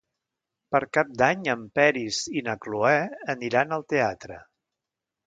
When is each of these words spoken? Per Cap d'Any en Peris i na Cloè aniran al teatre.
Per 0.75 0.79
Cap 0.97 1.11
d'Any 1.21 1.43
en 1.53 1.67
Peris 1.79 2.21
i 2.39 2.43
na 2.47 2.55
Cloè 2.63 2.97
aniran 3.35 3.77
al 3.79 3.85
teatre. 3.95 4.39